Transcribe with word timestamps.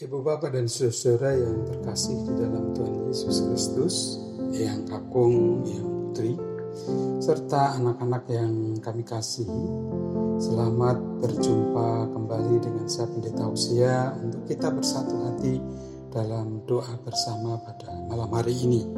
Ibu 0.00 0.24
Bapak 0.24 0.56
dan 0.56 0.72
saudara 0.72 1.36
yang 1.36 1.68
terkasih 1.68 2.16
di 2.24 2.32
dalam 2.40 2.72
Tuhan 2.72 3.12
Yesus 3.12 3.44
Kristus, 3.44 3.96
yang 4.56 4.88
kakung, 4.88 5.68
yang 5.68 5.84
putri, 5.84 6.32
serta 7.20 7.76
anak-anak 7.76 8.24
yang 8.32 8.72
kami 8.80 9.04
kasihi, 9.04 9.64
selamat 10.40 10.96
berjumpa 11.20 12.08
kembali 12.08 12.56
dengan 12.64 12.88
saya 12.88 13.12
Pendeta 13.12 13.44
Usia 13.52 14.16
untuk 14.16 14.48
kita 14.48 14.72
bersatu 14.72 15.28
hati 15.28 15.60
dalam 16.08 16.64
doa 16.64 16.96
bersama 17.04 17.60
pada 17.60 17.92
malam 18.08 18.32
hari 18.32 18.56
ini. 18.64 18.88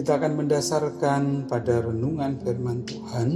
Kita 0.00 0.16
akan 0.16 0.32
mendasarkan 0.32 1.44
pada 1.44 1.84
renungan 1.84 2.40
firman 2.40 2.88
Tuhan 2.88 3.28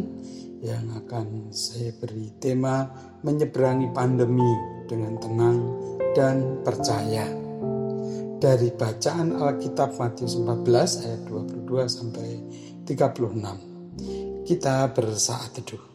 yang 0.60 0.92
akan 0.92 1.48
saya 1.52 1.92
beri 1.96 2.36
tema 2.36 2.84
menyeberangi 3.24 3.88
pandemi 3.96 4.52
dengan 4.84 5.16
tenang 5.16 5.58
dan 6.12 6.60
percaya. 6.60 7.24
Dari 8.40 8.72
bacaan 8.72 9.36
Alkitab 9.36 10.00
Matius 10.00 10.40
14 10.40 11.04
ayat 11.04 11.22
22 11.28 11.68
sampai 11.88 12.28
36. 12.88 14.48
Kita 14.48 14.88
bersaat 14.96 15.60
teduh. 15.60 15.89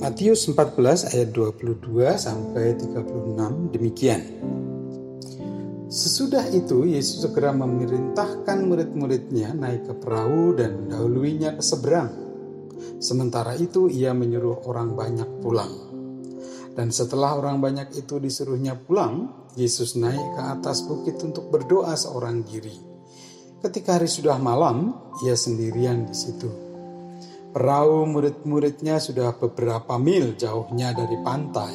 Matius 0.00 0.48
14 0.48 1.12
ayat 1.12 1.28
22 1.36 1.76
sampai 2.16 2.72
36 2.72 3.68
demikian. 3.76 4.24
Sesudah 5.92 6.48
itu 6.56 6.88
Yesus 6.88 7.20
segera 7.20 7.52
memerintahkan 7.52 8.64
murid-muridnya 8.64 9.52
naik 9.52 9.92
ke 9.92 9.94
perahu 10.00 10.56
dan 10.56 10.88
mendahuluinya 10.88 11.52
ke 11.52 11.60
seberang. 11.60 12.08
Sementara 12.96 13.52
itu 13.60 13.92
ia 13.92 14.16
menyuruh 14.16 14.64
orang 14.64 14.96
banyak 14.96 15.28
pulang. 15.44 15.68
Dan 16.72 16.88
setelah 16.96 17.36
orang 17.36 17.60
banyak 17.60 17.92
itu 17.92 18.16
disuruhnya 18.16 18.80
pulang, 18.80 19.28
Yesus 19.52 20.00
naik 20.00 20.32
ke 20.32 20.42
atas 20.48 20.80
bukit 20.80 21.20
untuk 21.20 21.52
berdoa 21.52 21.92
seorang 21.92 22.40
diri. 22.40 22.72
Ketika 23.60 24.00
hari 24.00 24.08
sudah 24.08 24.40
malam, 24.40 24.96
ia 25.28 25.36
sendirian 25.36 26.08
di 26.08 26.16
situ. 26.16 26.69
Perahu 27.50 28.06
murid-muridnya 28.06 29.02
sudah 29.02 29.34
beberapa 29.34 29.98
mil 29.98 30.38
jauhnya 30.38 30.94
dari 30.94 31.18
pantai 31.18 31.74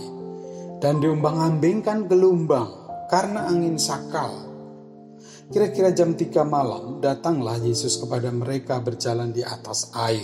dan 0.80 1.04
diumbang-ambingkan 1.04 2.08
gelombang 2.08 2.72
karena 3.12 3.52
angin 3.52 3.76
sakal. 3.76 4.56
Kira-kira 5.52 5.92
jam 5.92 6.16
3 6.16 6.48
malam 6.48 7.04
datanglah 7.04 7.60
Yesus 7.60 8.00
kepada 8.00 8.32
mereka 8.32 8.80
berjalan 8.80 9.36
di 9.36 9.44
atas 9.44 9.92
air. 10.00 10.24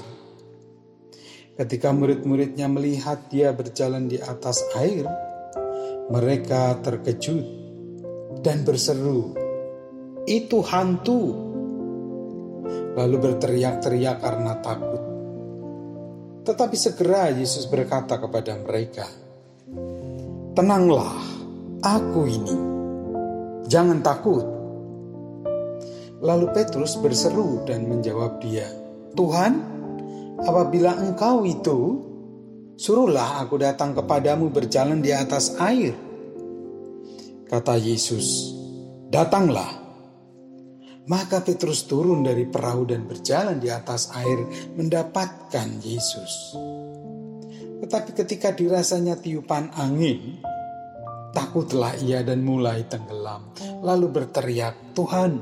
Ketika 1.59 1.91
murid-muridnya 1.91 2.71
melihat 2.71 3.27
dia 3.27 3.51
berjalan 3.51 4.07
di 4.07 4.23
atas 4.23 4.63
air, 4.79 5.03
mereka 6.07 6.79
terkejut 6.79 7.43
dan 8.39 8.63
berseru, 8.63 9.35
"Itu 10.23 10.63
hantu!" 10.63 11.51
Lalu 12.95 13.15
berteriak-teriak 13.19 14.23
karena 14.23 14.55
takut. 14.63 15.10
Tetapi 16.41 16.73
segera 16.73 17.29
Yesus 17.29 17.69
berkata 17.69 18.17
kepada 18.17 18.57
mereka, 18.57 19.05
"Tenanglah, 20.57 21.21
aku 21.85 22.21
ini. 22.25 22.57
Jangan 23.69 24.01
takut." 24.01 24.45
Lalu 26.21 26.53
Petrus 26.53 26.97
berseru 26.97 27.61
dan 27.65 27.85
menjawab 27.85 28.41
dia, 28.41 28.65
"Tuhan, 29.13 29.53
apabila 30.41 30.97
Engkau 31.01 31.45
itu, 31.45 31.79
suruhlah 32.77 33.41
aku 33.45 33.61
datang 33.61 33.93
kepadamu 33.93 34.49
berjalan 34.49 35.01
di 35.01 35.13
atas 35.13 35.57
air." 35.61 35.93
Kata 37.49 37.77
Yesus, 37.77 38.53
"Datanglah." 39.13 39.80
Maka 41.09 41.41
Petrus 41.41 41.89
turun 41.89 42.21
dari 42.21 42.45
perahu 42.45 42.85
dan 42.85 43.09
berjalan 43.09 43.57
di 43.57 43.73
atas 43.73 44.13
air 44.13 44.45
mendapatkan 44.77 45.69
Yesus. 45.81 46.53
Tetapi 47.81 48.13
ketika 48.13 48.53
dirasanya 48.53 49.17
tiupan 49.17 49.73
angin, 49.73 50.37
takutlah 51.33 51.97
ia 51.97 52.21
dan 52.21 52.45
mulai 52.45 52.85
tenggelam. 52.85 53.49
Lalu 53.81 54.07
berteriak, 54.13 54.93
"Tuhan, 54.93 55.41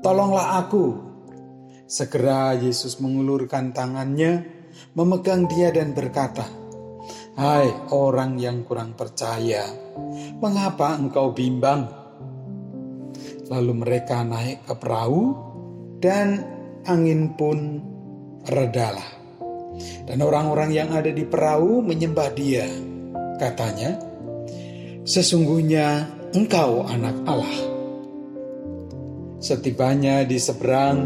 tolonglah 0.00 0.64
aku!" 0.64 0.96
Segera 1.84 2.56
Yesus 2.56 2.96
mengulurkan 2.96 3.76
tangannya, 3.76 4.44
memegang 4.96 5.44
dia 5.52 5.68
dan 5.68 5.92
berkata, 5.92 6.48
"Hai 7.36 7.68
orang 7.92 8.40
yang 8.40 8.64
kurang 8.64 8.96
percaya, 8.96 9.68
mengapa 10.40 10.96
engkau 10.96 11.36
bimbang?" 11.36 11.97
Lalu 13.48 13.72
mereka 13.80 14.20
naik 14.20 14.68
ke 14.68 14.74
perahu 14.76 15.32
dan 16.04 16.44
angin 16.84 17.32
pun 17.32 17.80
redalah. 18.44 19.16
Dan 20.04 20.20
orang-orang 20.20 20.70
yang 20.76 20.92
ada 20.92 21.08
di 21.08 21.24
perahu 21.24 21.80
menyembah 21.80 22.28
dia. 22.36 22.68
Katanya, 23.40 23.96
sesungguhnya 25.08 26.04
engkau 26.36 26.84
anak 26.84 27.16
Allah. 27.24 27.58
Setibanya 29.40 30.28
di 30.28 30.36
seberang, 30.36 30.98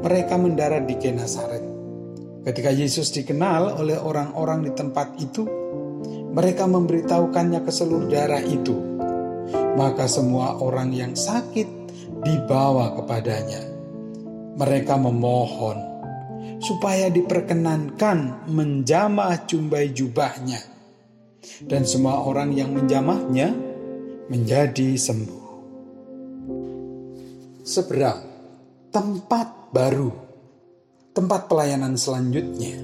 mereka 0.00 0.40
mendarat 0.40 0.88
di 0.88 0.94
Genasaret. 0.96 1.64
Ketika 2.48 2.70
Yesus 2.72 3.12
dikenal 3.12 3.76
oleh 3.76 3.98
orang-orang 3.98 4.64
di 4.64 4.72
tempat 4.72 5.20
itu, 5.20 5.44
mereka 6.32 6.64
memberitahukannya 6.64 7.60
ke 7.60 7.72
seluruh 7.74 8.08
daerah 8.08 8.40
itu 8.40 8.87
maka 9.74 10.06
semua 10.06 10.56
orang 10.62 10.94
yang 10.94 11.12
sakit 11.12 11.68
dibawa 12.24 12.94
kepadanya. 12.96 13.62
Mereka 14.58 14.94
memohon 14.98 15.78
supaya 16.58 17.06
diperkenankan 17.10 18.50
menjamah 18.50 19.46
jumbai 19.46 19.90
jubahnya. 19.94 20.58
Dan 21.64 21.86
semua 21.86 22.26
orang 22.26 22.52
yang 22.52 22.74
menjamahnya 22.74 23.54
menjadi 24.28 24.98
sembuh. 24.98 25.46
Seberang, 27.62 28.20
tempat 28.90 29.72
baru, 29.72 30.10
tempat 31.14 31.46
pelayanan 31.46 31.94
selanjutnya. 31.94 32.76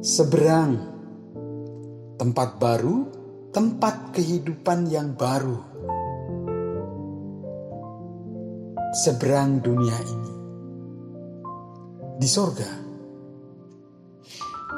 Seberang, 0.00 0.72
tempat 2.20 2.60
baru, 2.60 3.19
tempat 3.50 4.14
kehidupan 4.14 4.86
yang 4.86 5.18
baru. 5.18 5.58
Seberang 8.94 9.58
dunia 9.58 9.98
ini. 10.06 10.32
Di 12.18 12.28
sorga. 12.30 12.70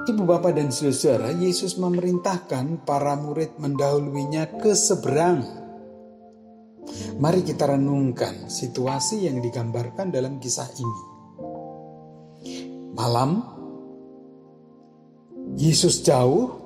Ibu 0.03 0.23
bapak 0.25 0.57
dan 0.57 0.73
saudara, 0.73 1.31
Yesus 1.31 1.79
memerintahkan 1.79 2.83
para 2.83 3.15
murid 3.15 3.61
mendahuluinya 3.61 4.59
ke 4.59 4.75
seberang. 4.75 5.45
Mari 7.23 7.47
kita 7.47 7.71
renungkan 7.71 8.51
situasi 8.51 9.29
yang 9.29 9.39
digambarkan 9.39 10.11
dalam 10.11 10.43
kisah 10.43 10.67
ini. 10.75 11.03
Malam, 12.99 13.31
Yesus 15.55 16.03
jauh, 16.03 16.62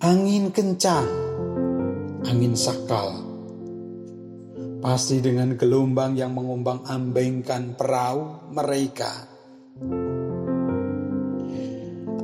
angin 0.00 0.52
kencang, 0.52 1.08
angin 2.24 2.54
sakal. 2.56 3.24
Pasti 4.80 5.18
dengan 5.18 5.58
gelombang 5.58 6.14
yang 6.14 6.36
mengombang-ambingkan 6.36 7.74
perahu 7.74 8.54
mereka 8.54 9.36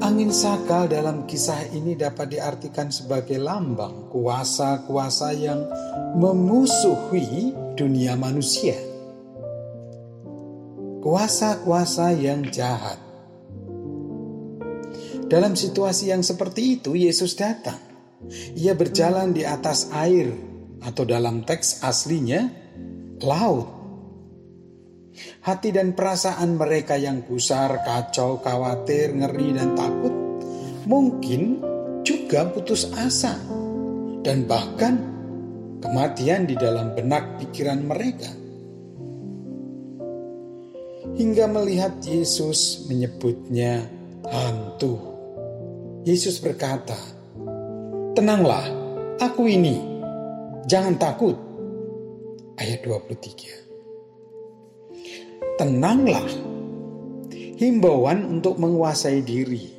Angin 0.02 0.32
sakal 0.34 0.88
dalam 0.88 1.30
kisah 1.30 1.68
ini 1.76 1.94
dapat 1.94 2.34
diartikan 2.34 2.90
sebagai 2.90 3.36
lambang 3.38 4.10
kuasa-kuasa 4.10 5.30
yang 5.36 5.62
memusuhi 6.18 7.54
dunia 7.78 8.18
manusia. 8.18 8.74
Kuasa-kuasa 11.04 12.18
yang 12.18 12.46
jahat. 12.50 13.01
Dalam 15.32 15.56
situasi 15.56 16.12
yang 16.12 16.20
seperti 16.20 16.76
itu, 16.76 16.92
Yesus 16.92 17.32
datang. 17.32 17.80
Ia 18.52 18.76
berjalan 18.76 19.32
di 19.32 19.48
atas 19.48 19.88
air, 19.96 20.28
atau 20.84 21.08
dalam 21.08 21.40
teks 21.48 21.80
aslinya, 21.80 22.52
laut. 23.24 23.80
Hati 25.40 25.72
dan 25.72 25.96
perasaan 25.96 26.60
mereka 26.60 27.00
yang 27.00 27.24
gusar, 27.24 27.80
kacau, 27.80 28.44
khawatir, 28.44 29.16
ngeri, 29.16 29.56
dan 29.56 29.72
takut 29.72 30.12
mungkin 30.84 31.62
juga 32.02 32.50
putus 32.50 32.90
asa 32.92 33.38
dan 34.26 34.44
bahkan 34.50 34.98
kematian 35.78 36.46
di 36.46 36.58
dalam 36.58 36.92
benak 36.92 37.38
pikiran 37.40 37.80
mereka. 37.82 38.30
Hingga 41.12 41.44
melihat 41.50 42.00
Yesus 42.04 42.88
menyebutnya 42.88 43.84
hantu. 44.28 45.11
Yesus 46.02 46.42
berkata, 46.42 46.98
"Tenanglah, 48.18 48.66
aku 49.22 49.46
ini. 49.46 49.78
Jangan 50.66 50.98
takut." 50.98 51.36
Ayat 52.58 52.84
23 52.84 53.62
tenanglah. 55.62 56.26
Himbauan 57.62 58.26
untuk 58.26 58.58
menguasai 58.58 59.22
diri, 59.22 59.70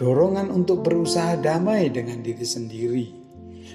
dorongan 0.00 0.48
untuk 0.48 0.80
berusaha 0.80 1.36
damai 1.36 1.92
dengan 1.92 2.24
diri 2.24 2.46
sendiri, 2.46 3.06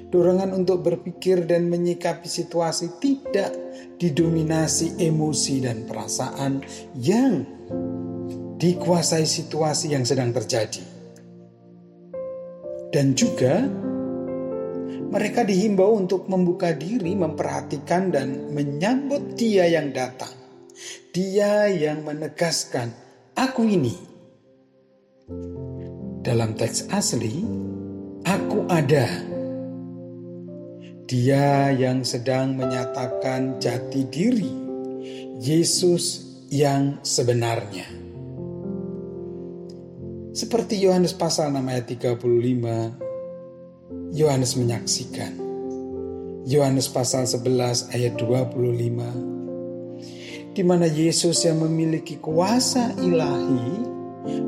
dorongan 0.09 0.57
untuk 0.57 0.81
berpikir 0.81 1.45
dan 1.45 1.69
menyikapi 1.69 2.25
situasi 2.25 2.97
tidak 2.97 3.53
didominasi 4.01 4.97
emosi 4.97 5.55
dan 5.61 5.85
perasaan 5.85 6.65
yang 6.97 7.45
dikuasai 8.57 9.29
situasi 9.29 9.93
yang 9.93 10.01
sedang 10.01 10.33
terjadi. 10.33 10.90
Dan 12.91 13.15
juga 13.15 13.63
mereka 15.11 15.43
dihimbau 15.43 15.95
untuk 15.95 16.27
membuka 16.31 16.71
diri, 16.71 17.15
memperhatikan 17.15 18.11
dan 18.11 18.51
menyambut 18.55 19.35
dia 19.35 19.67
yang 19.67 19.91
datang. 19.91 20.31
Dia 21.11 21.67
yang 21.67 22.07
menegaskan, 22.07 22.91
"Aku 23.35 23.67
ini." 23.67 23.95
Dalam 26.23 26.55
teks 26.55 26.87
asli, 26.91 27.43
"Aku 28.23 28.67
ada." 28.71 29.07
Dia 31.11 31.75
yang 31.75 32.07
sedang 32.07 32.55
menyatakan 32.55 33.59
jati 33.59 34.07
diri, 34.07 34.51
Yesus 35.43 36.23
yang 36.47 37.03
sebenarnya. 37.03 38.00
Seperti 40.31 40.79
Yohanes 40.79 41.11
pasal 41.11 41.51
6 41.51 41.59
ayat 41.59 41.91
35, 41.91 44.15
Yohanes 44.15 44.55
menyaksikan. 44.55 45.35
Yohanes 46.47 46.87
pasal 46.87 47.27
11 47.27 47.91
ayat 47.91 48.15
25, 48.15 50.55
di 50.55 50.63
mana 50.63 50.87
Yesus 50.87 51.43
yang 51.43 51.59
memiliki 51.59 52.15
kuasa 52.23 52.95
ilahi 53.03 53.75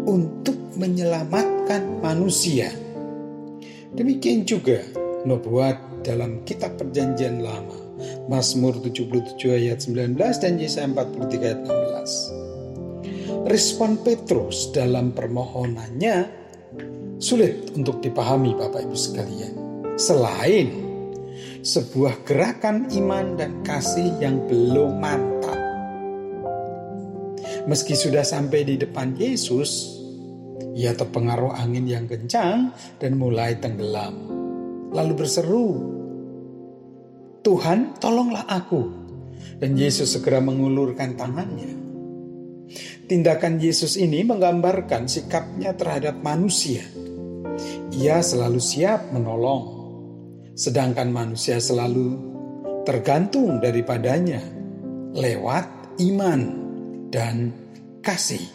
untuk 0.08 0.56
menyelamatkan 0.80 2.00
manusia. 2.00 2.72
Demikian 3.92 4.48
juga 4.48 4.88
nubuat 5.28 6.08
dalam 6.08 6.48
kitab 6.48 6.80
perjanjian 6.80 7.44
lama. 7.44 7.76
Mazmur 8.32 8.80
77 8.80 9.36
ayat 9.52 9.84
19 9.84 10.16
dan 10.16 10.56
Yesaya 10.56 10.88
43 10.88 11.44
ayat 11.44 11.60
16. 11.68 12.43
Respon 13.44 14.00
Petrus 14.02 14.72
dalam 14.72 15.12
permohonannya 15.12 16.16
sulit 17.20 17.76
untuk 17.76 18.00
dipahami 18.00 18.56
Bapak 18.56 18.88
Ibu 18.88 18.98
sekalian. 18.98 19.54
Selain 20.00 20.68
sebuah 21.64 22.24
gerakan 22.28 22.92
iman 22.92 23.36
dan 23.40 23.62
kasih 23.64 24.16
yang 24.20 24.44
belum 24.50 25.00
mantap 25.00 25.64
Meski 27.64 27.96
sudah 27.96 28.28
sampai 28.28 28.68
di 28.68 28.76
depan 28.76 29.16
Yesus, 29.16 29.96
ia 30.76 30.92
terpengaruh 30.92 31.56
angin 31.56 31.88
yang 31.88 32.04
kencang 32.12 32.76
dan 33.00 33.16
mulai 33.16 33.56
tenggelam. 33.56 34.20
Lalu 34.92 35.14
berseru, 35.16 35.68
"Tuhan, 37.40 37.96
tolonglah 38.04 38.44
aku!" 38.52 38.84
Dan 39.64 39.80
Yesus 39.80 40.12
segera 40.12 40.44
mengulurkan 40.44 41.16
tangannya. 41.16 41.93
Tindakan 43.04 43.60
Yesus 43.60 44.00
ini 44.00 44.24
menggambarkan 44.24 45.12
sikapnya 45.12 45.76
terhadap 45.76 46.24
manusia. 46.24 46.88
Ia 47.92 48.24
selalu 48.24 48.64
siap 48.64 49.12
menolong, 49.12 49.64
sedangkan 50.56 51.12
manusia 51.12 51.60
selalu 51.60 52.16
tergantung 52.88 53.60
daripadanya 53.60 54.40
lewat 55.14 56.00
iman 56.00 56.42
dan 57.12 57.52
kasih. 58.00 58.48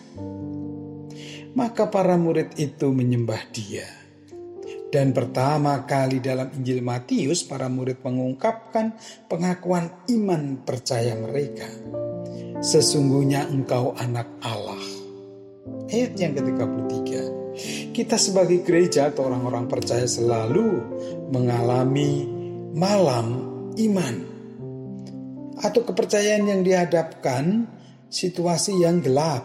Maka 1.52 1.92
para 1.92 2.16
murid 2.16 2.56
itu 2.56 2.88
menyembah 2.88 3.42
dia. 3.52 3.86
Dan 4.88 5.12
pertama 5.12 5.84
kali 5.84 6.24
dalam 6.24 6.48
Injil 6.56 6.80
Matius 6.80 7.44
para 7.44 7.68
murid 7.68 8.00
mengungkapkan 8.00 8.96
pengakuan 9.28 9.92
iman 10.08 10.64
percaya 10.64 11.12
mereka. 11.12 11.68
Sesungguhnya 12.58 13.46
engkau 13.46 13.94
anak 13.94 14.26
Allah. 14.42 14.82
Ayat 15.94 16.18
yang 16.18 16.34
ke-33. 16.34 17.10
Kita 17.94 18.18
sebagai 18.18 18.66
gereja 18.66 19.14
atau 19.14 19.30
orang-orang 19.30 19.70
percaya 19.70 20.06
selalu 20.06 20.82
mengalami 21.30 22.26
malam 22.74 23.26
iman 23.78 24.14
atau 25.58 25.82
kepercayaan 25.82 26.50
yang 26.50 26.62
dihadapkan 26.62 27.66
situasi 28.10 28.82
yang 28.82 29.02
gelap, 29.02 29.42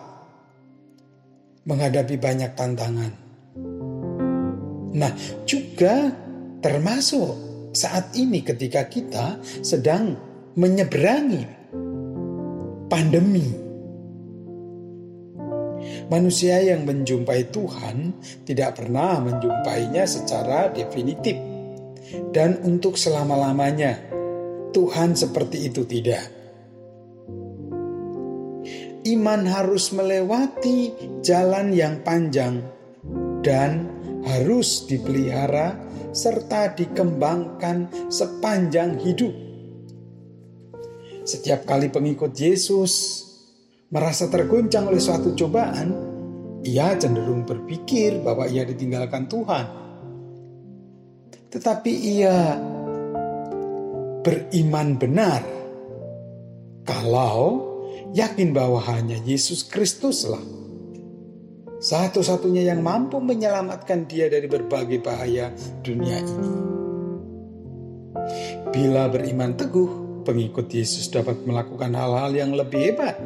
menghadapi 1.66 2.18
banyak 2.18 2.54
tantangan. 2.54 3.14
Nah, 4.94 5.12
juga 5.46 6.14
termasuk 6.62 7.30
saat 7.74 8.14
ini 8.14 8.46
ketika 8.46 8.86
kita 8.86 9.42
sedang 9.66 10.14
menyeberangi 10.54 11.63
pandemi. 12.94 13.50
Manusia 16.14 16.62
yang 16.62 16.86
menjumpai 16.86 17.50
Tuhan 17.50 18.14
tidak 18.46 18.78
pernah 18.78 19.18
menjumpainya 19.18 20.06
secara 20.06 20.70
definitif 20.70 21.34
dan 22.30 22.62
untuk 22.62 22.94
selama-lamanya. 22.94 24.14
Tuhan 24.74 25.18
seperti 25.18 25.74
itu 25.74 25.90
tidak 25.90 26.44
iman 29.04 29.44
harus 29.44 29.92
melewati 29.92 30.96
jalan 31.20 31.76
yang 31.76 32.00
panjang 32.08 32.64
dan 33.44 33.92
harus 34.24 34.88
dipelihara 34.88 35.76
serta 36.16 36.72
dikembangkan 36.72 38.08
sepanjang 38.08 38.96
hidup. 39.04 39.53
Setiap 41.24 41.64
kali 41.64 41.88
pengikut 41.88 42.36
Yesus 42.36 43.24
merasa 43.88 44.28
terguncang 44.28 44.92
oleh 44.92 45.00
suatu 45.00 45.32
cobaan, 45.32 45.96
ia 46.68 47.00
cenderung 47.00 47.48
berpikir 47.48 48.20
bahwa 48.20 48.44
ia 48.48 48.68
ditinggalkan 48.68 49.32
Tuhan. 49.32 49.66
Tetapi 51.48 51.92
ia 51.92 52.60
beriman 54.24 55.00
benar 55.00 55.44
kalau 56.84 57.72
yakin 58.12 58.52
bahwa 58.52 58.84
hanya 58.84 59.16
Yesus 59.24 59.64
Kristuslah 59.64 60.44
satu-satunya 61.84 62.68
yang 62.68 62.80
mampu 62.80 63.20
menyelamatkan 63.20 64.08
dia 64.08 64.32
dari 64.32 64.48
berbagai 64.48 65.04
bahaya 65.04 65.52
dunia 65.84 66.20
ini. 66.20 66.52
Bila 68.72 69.12
beriman 69.12 69.54
teguh, 69.60 70.03
pengikut 70.24 70.72
Yesus 70.72 71.12
dapat 71.12 71.44
melakukan 71.44 71.92
hal-hal 71.94 72.32
yang 72.34 72.52
lebih 72.56 72.96
hebat 72.96 73.20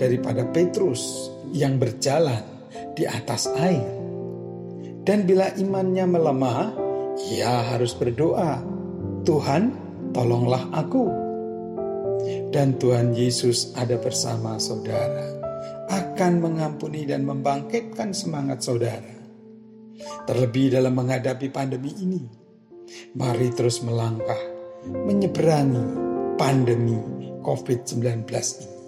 daripada 0.00 0.42
Petrus 0.48 1.30
yang 1.52 1.76
berjalan 1.76 2.42
di 2.96 3.04
atas 3.04 3.48
air. 3.60 3.84
Dan 5.04 5.24
bila 5.24 5.48
imannya 5.56 6.04
melemah, 6.04 6.72
ia 7.32 7.64
harus 7.72 7.96
berdoa, 7.96 8.60
"Tuhan, 9.24 9.72
tolonglah 10.12 10.68
aku." 10.72 11.08
Dan 12.52 12.76
Tuhan 12.76 13.16
Yesus 13.16 13.72
ada 13.76 13.96
bersama 13.96 14.60
saudara, 14.60 15.32
akan 15.88 16.32
mengampuni 16.44 17.08
dan 17.08 17.24
membangkitkan 17.24 18.12
semangat 18.12 18.60
saudara. 18.60 19.16
Terlebih 20.28 20.76
dalam 20.76 20.92
menghadapi 20.92 21.48
pandemi 21.48 21.92
ini, 22.04 22.22
mari 23.16 23.48
terus 23.52 23.80
melangkah 23.80 24.38
menyeberangi 24.88 26.07
pandemi 26.38 26.96
COVID-19 27.42 28.24
ini. 28.62 28.78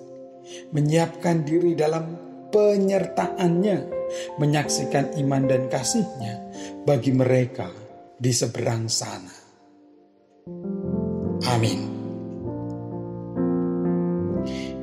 Menyiapkan 0.70 1.42
diri 1.44 1.74
dalam 1.76 2.16
penyertaannya, 2.54 3.78
menyaksikan 4.38 5.14
iman 5.18 5.46
dan 5.46 5.66
kasihnya 5.66 6.40
bagi 6.86 7.14
mereka 7.14 7.70
di 8.18 8.30
seberang 8.30 8.86
sana. 8.86 9.34
Amin. 11.50 11.80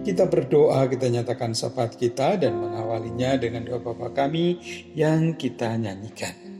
Kita 0.07 0.23
berdoa, 0.31 0.87
kita 0.87 1.11
nyatakan 1.11 1.51
syafaat 1.51 1.99
kita 1.99 2.39
dan 2.39 2.55
mengawalinya 2.55 3.35
dengan 3.35 3.67
doa 3.67 3.83
Bapa 3.83 4.15
kami 4.15 4.55
yang 4.95 5.35
kita 5.35 5.75
nyanyikan. 5.75 6.56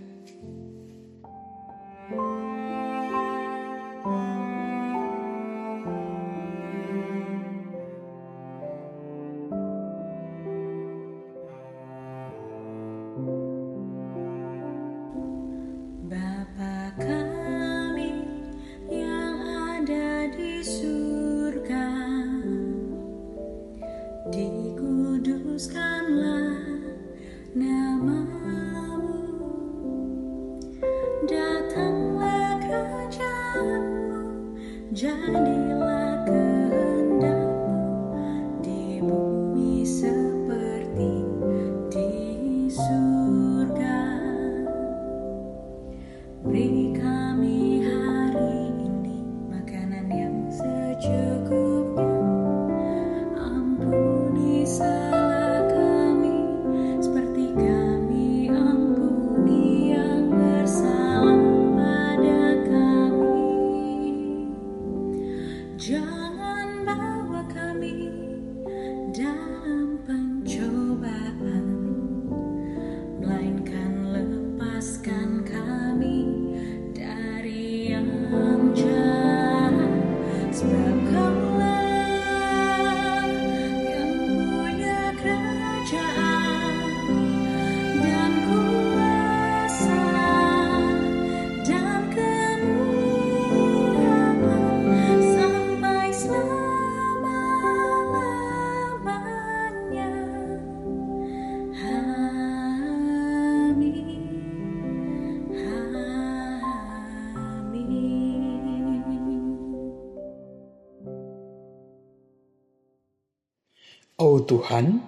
Tuhan, 114.48 115.04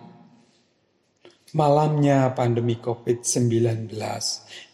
malamnya 1.56 2.36
pandemi 2.36 2.76
COVID-19 2.76 3.96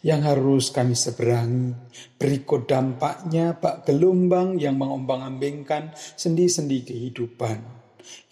yang 0.02 0.20
harus 0.26 0.74
kami 0.74 0.98
seberangi, 0.98 1.72
berikut 2.18 2.66
dampaknya 2.66 3.54
bak 3.54 3.86
gelombang 3.86 4.58
yang 4.58 4.74
mengombang-ambingkan 4.74 5.94
sendi-sendi 5.94 6.82
kehidupan, 6.82 7.62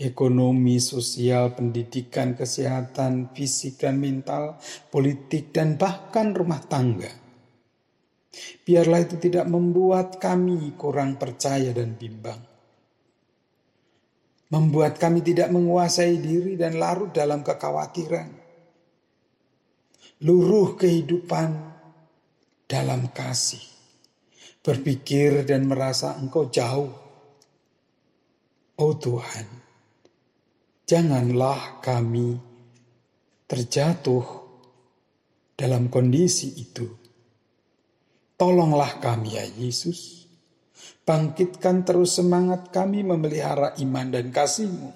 ekonomi, 0.03 0.83
sosial, 0.83 1.55
pendidikan, 1.55 2.35
kesehatan, 2.35 3.31
fisik 3.31 3.79
dan 3.79 4.03
mental, 4.03 4.59
politik, 4.91 5.55
dan 5.55 5.79
bahkan 5.79 6.35
rumah 6.35 6.61
tangga. 6.67 7.15
Biarlah 8.67 9.07
itu 9.07 9.23
tidak 9.23 9.47
membuat 9.47 10.19
kami 10.19 10.75
kurang 10.75 11.15
percaya 11.15 11.71
dan 11.71 11.95
bimbang 11.95 12.54
membuat 14.55 15.03
kami 15.03 15.19
tidak 15.27 15.51
menguasai 15.51 16.23
diri 16.23 16.55
dan 16.55 16.79
larut 16.79 17.11
dalam 17.11 17.43
kekhawatiran. 17.43 18.31
Luruh 20.23 20.79
kehidupan 20.79 21.51
dalam 22.71 23.11
kasih, 23.11 23.67
berpikir 24.63 25.43
dan 25.43 25.67
merasa 25.67 26.15
Engkau 26.23 26.55
jauh. 26.55 26.95
Oh 28.79 28.95
Tuhan, 28.95 29.47
janganlah 30.87 31.83
kami 31.83 32.39
terjatuh 33.51 34.23
dalam 35.59 35.91
kondisi 35.91 36.55
itu. 36.63 36.87
Tolonglah 38.39 39.03
kami 39.03 39.35
ya 39.35 39.45
Yesus 39.59 40.24
Bangkitkan 41.05 41.85
terus 41.85 42.17
semangat 42.17 42.73
kami 42.73 43.05
memelihara 43.05 43.77
iman 43.83 44.09
dan 44.09 44.33
kasih-Mu. 44.33 44.91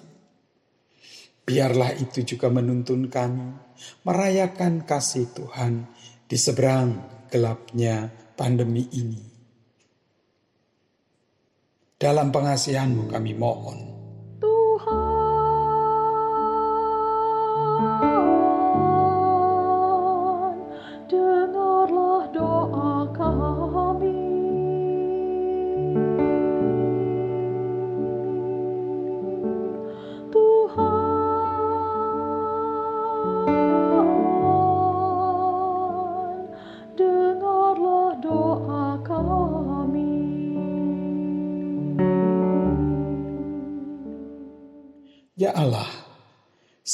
Biarlah 1.45 1.93
itu 1.97 2.25
juga 2.25 2.49
menuntun 2.49 3.09
kami 3.09 3.69
merayakan 4.05 4.85
kasih 4.85 5.29
Tuhan 5.33 5.85
di 6.25 6.37
seberang 6.37 6.89
gelapnya 7.29 8.09
pandemi 8.37 8.85
ini. 8.93 9.21
Dalam 11.99 12.31
pengasihan-Mu 12.31 13.11
kami 13.11 13.33
mohon. 13.35 13.98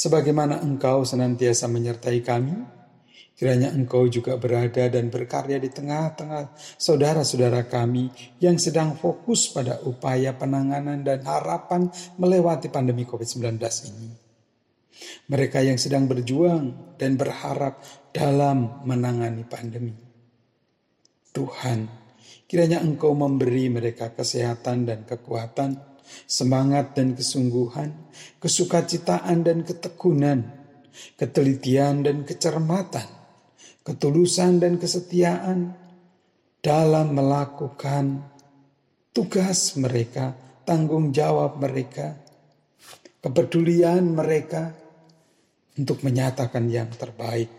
Sebagaimana 0.06 0.62
Engkau 0.62 1.02
senantiasa 1.02 1.66
menyertai 1.66 2.22
kami, 2.22 2.54
kiranya 3.34 3.74
Engkau 3.74 4.06
juga 4.06 4.38
berada 4.38 4.86
dan 4.86 5.10
berkarya 5.10 5.58
di 5.58 5.66
tengah-tengah 5.66 6.54
saudara-saudara 6.78 7.66
kami 7.66 8.14
yang 8.38 8.54
sedang 8.62 8.94
fokus 8.94 9.50
pada 9.50 9.82
upaya 9.82 10.30
penanganan 10.38 11.02
dan 11.02 11.26
harapan 11.26 11.90
melewati 12.22 12.70
pandemi 12.70 13.02
COVID-19 13.02 13.58
ini. 13.90 14.08
Mereka 15.26 15.66
yang 15.66 15.76
sedang 15.76 16.06
berjuang 16.06 16.94
dan 16.96 17.18
berharap 17.18 17.82
dalam 18.14 18.86
menangani 18.86 19.44
pandemi. 19.44 19.92
Tuhan, 21.34 22.06
Kiranya 22.46 22.78
Engkau 22.78 23.10
memberi 23.10 23.66
mereka 23.66 24.14
kesehatan 24.14 24.86
dan 24.86 25.02
kekuatan, 25.02 25.95
semangat 26.26 26.94
dan 26.94 27.14
kesungguhan, 27.14 27.92
kesukacitaan 28.38 29.42
dan 29.42 29.62
ketekunan, 29.62 30.46
ketelitian 31.18 32.06
dan 32.06 32.22
kecermatan, 32.22 33.06
ketulusan 33.82 34.58
dan 34.62 34.78
kesetiaan 34.80 35.74
dalam 36.62 37.14
melakukan 37.14 38.26
tugas 39.14 39.78
mereka, 39.78 40.34
tanggung 40.66 41.14
jawab 41.14 41.58
mereka, 41.62 42.18
kepedulian 43.22 44.02
mereka 44.14 44.74
untuk 45.76 46.02
menyatakan 46.02 46.66
yang 46.70 46.88
terbaik 46.94 47.50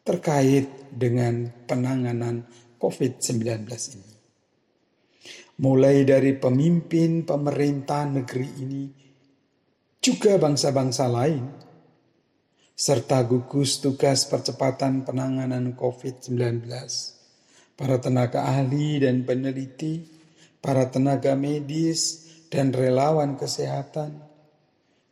terkait 0.00 0.90
dengan 0.90 1.46
penanganan 1.68 2.42
COVID-19 2.80 3.68
ini 3.68 4.19
mulai 5.60 6.08
dari 6.08 6.32
pemimpin 6.40 7.28
pemerintah 7.28 8.08
negeri 8.08 8.48
ini, 8.64 8.84
juga 10.00 10.40
bangsa-bangsa 10.40 11.04
lain, 11.04 11.44
serta 12.72 13.20
gugus 13.28 13.84
tugas 13.84 14.24
percepatan 14.24 15.04
penanganan 15.04 15.76
COVID-19, 15.76 16.64
para 17.76 18.00
tenaga 18.00 18.48
ahli 18.48 19.04
dan 19.04 19.28
peneliti, 19.28 20.08
para 20.64 20.88
tenaga 20.88 21.36
medis, 21.36 22.32
dan 22.48 22.72
relawan 22.72 23.36
kesehatan, 23.36 24.16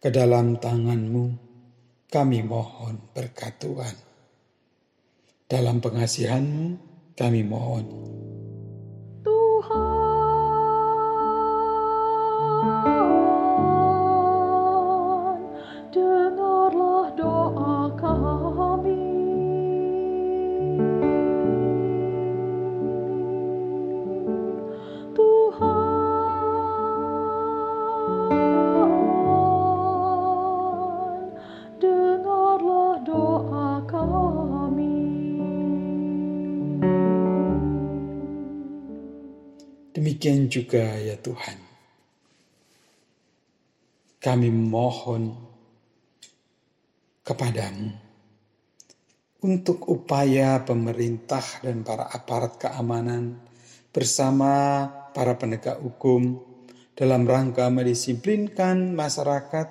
ke 0.01 0.09
dalam 0.09 0.57
tanganmu 0.57 1.49
kami 2.09 2.41
mohon 2.41 3.13
berkat 3.13 3.61
Tuhan. 3.61 3.97
Dalam 5.45 5.81
pengasihanmu 5.85 6.67
kami 7.13 7.41
mohon. 7.45 7.87
Demikian 40.19 40.51
juga 40.51 40.99
ya 40.99 41.15
Tuhan. 41.15 41.63
Kami 44.19 44.51
mohon 44.51 45.31
kepadamu 47.23 47.95
untuk 49.47 49.87
upaya 49.87 50.59
pemerintah 50.67 51.63
dan 51.63 51.87
para 51.87 52.11
aparat 52.11 52.59
keamanan 52.59 53.39
bersama 53.95 54.91
para 55.15 55.39
penegak 55.39 55.79
hukum 55.79 56.43
dalam 56.99 57.23
rangka 57.23 57.71
mendisiplinkan 57.71 58.99
masyarakat 58.99 59.71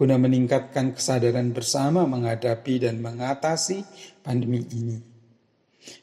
guna 0.00 0.16
meningkatkan 0.16 0.96
kesadaran 0.96 1.52
bersama 1.52 2.08
menghadapi 2.08 2.88
dan 2.88 2.96
mengatasi 3.04 3.84
pandemi 4.24 4.64
ini 4.72 5.11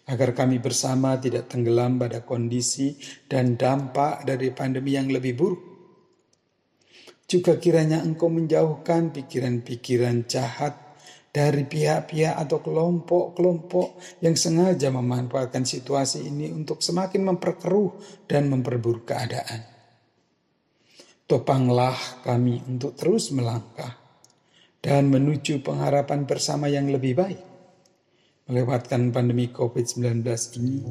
agar 0.10 0.36
kami 0.36 0.60
bersama 0.60 1.16
tidak 1.22 1.48
tenggelam 1.52 2.02
pada 2.02 2.26
kondisi 2.26 2.98
dan 3.30 3.56
dampak 3.56 4.26
dari 4.26 4.52
pandemi 4.52 4.98
yang 4.98 5.08
lebih 5.08 5.34
buruk. 5.38 5.64
Juga 7.30 7.62
kiranya 7.62 8.02
engkau 8.02 8.28
menjauhkan 8.28 9.14
pikiran-pikiran 9.14 10.26
jahat 10.26 10.90
dari 11.30 11.62
pihak-pihak 11.62 12.42
atau 12.42 12.58
kelompok-kelompok 12.58 14.02
yang 14.26 14.34
sengaja 14.34 14.90
memanfaatkan 14.90 15.62
situasi 15.62 16.26
ini 16.26 16.50
untuk 16.50 16.82
semakin 16.82 17.30
memperkeruh 17.30 18.26
dan 18.26 18.50
memperburuk 18.50 19.14
keadaan. 19.14 19.62
Topanglah 21.30 22.26
kami 22.26 22.66
untuk 22.66 22.98
terus 22.98 23.30
melangkah 23.30 23.94
dan 24.82 25.14
menuju 25.14 25.62
pengharapan 25.62 26.26
bersama 26.26 26.66
yang 26.66 26.90
lebih 26.90 27.14
baik 27.14 27.42
melewatkan 28.50 29.14
pandemi 29.14 29.46
COVID-19 29.54 30.26
ini, 30.58 30.82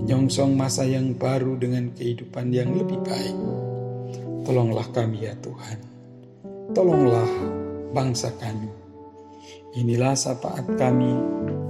menyongsong 0.00 0.54
masa 0.54 0.86
yang 0.86 1.18
baru 1.18 1.58
dengan 1.58 1.90
kehidupan 1.90 2.54
yang 2.54 2.70
lebih 2.78 3.02
baik. 3.02 3.34
Tolonglah 4.46 4.86
kami 4.94 5.26
ya 5.26 5.34
Tuhan. 5.42 5.78
Tolonglah 6.70 7.26
bangsa 7.90 8.30
kami. 8.38 8.70
Inilah 9.74 10.14
sapaat 10.14 10.64
kami 10.78 11.10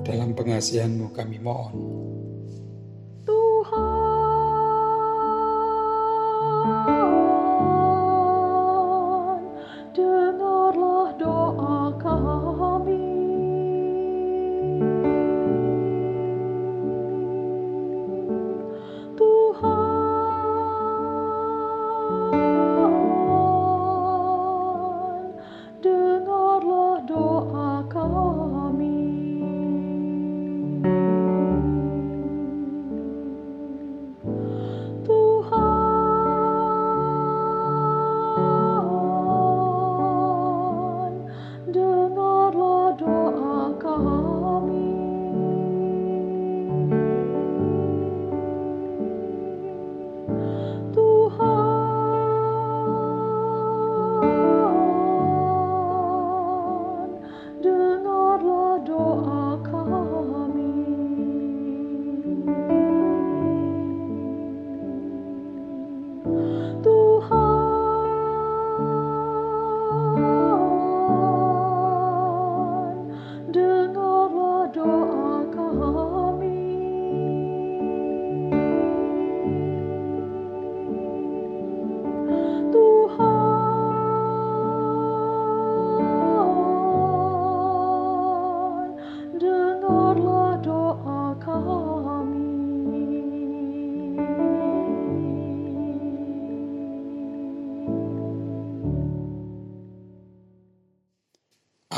dalam 0.05 0.37
pengasihanmu 0.37 1.09
kami 1.17 1.41
mohon. 1.41 1.75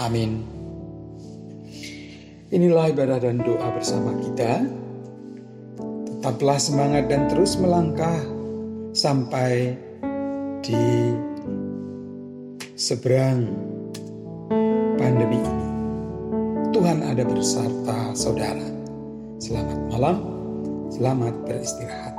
Amin. 0.09 0.40
Inilah 2.49 2.88
ibadah 2.97 3.21
dan 3.21 3.44
doa 3.44 3.68
bersama 3.77 4.16
kita. 4.25 4.64
Tetaplah 6.09 6.57
semangat 6.57 7.12
dan 7.12 7.29
terus 7.29 7.61
melangkah 7.61 8.16
sampai 8.97 9.77
di 10.64 11.12
seberang 12.73 13.53
pandemi 14.97 15.44
ini. 15.44 15.68
Tuhan 16.73 17.05
ada 17.05 17.29
beserta 17.29 18.16
saudara. 18.16 18.64
Selamat 19.37 19.79
malam, 19.92 20.16
selamat 20.88 21.35
beristirahat. 21.44 22.17